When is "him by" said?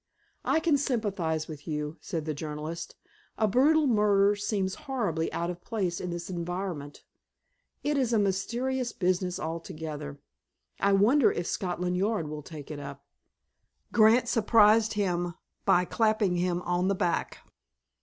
14.93-15.85